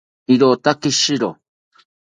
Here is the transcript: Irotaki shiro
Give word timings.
Irotaki 0.35 0.91
shiro 1.01 1.31